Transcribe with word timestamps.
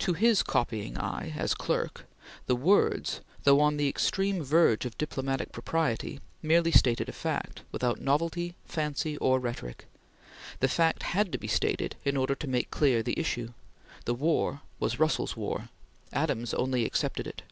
To 0.00 0.14
his 0.14 0.42
copying 0.42 0.98
eye, 0.98 1.32
as 1.36 1.54
clerk, 1.54 2.04
the 2.46 2.56
words, 2.56 3.20
though 3.44 3.60
on 3.60 3.76
the 3.76 3.86
extreme 3.88 4.42
verge 4.42 4.84
of 4.84 4.98
diplomatic 4.98 5.52
propriety, 5.52 6.18
merely 6.42 6.72
stated 6.72 7.08
a 7.08 7.12
fact, 7.12 7.62
without 7.70 8.00
novelty, 8.00 8.56
fancy, 8.64 9.16
or 9.18 9.38
rhetoric. 9.38 9.86
The 10.58 10.66
fact 10.66 11.04
had 11.04 11.30
to 11.30 11.38
be 11.38 11.46
stated 11.46 11.94
in 12.04 12.16
order 12.16 12.34
to 12.34 12.48
make 12.48 12.72
clear 12.72 13.00
the 13.00 13.16
issue. 13.16 13.52
The 14.06 14.14
war 14.14 14.62
was 14.80 14.98
Russell's 14.98 15.36
war 15.36 15.68
Adams 16.12 16.52
only 16.52 16.84
accepted 16.84 17.28
it. 17.28 17.42